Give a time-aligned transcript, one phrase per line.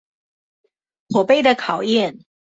[1.09, 2.23] 火盃的考驗